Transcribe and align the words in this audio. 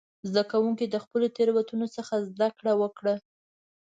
زده 0.29 0.43
کوونکي 0.51 0.85
د 0.89 0.95
خپلو 1.03 1.25
تېروتنو 1.37 1.87
څخه 1.95 2.13
زده 2.29 2.47
کړه 2.57 2.73
وکړه. 2.81 3.15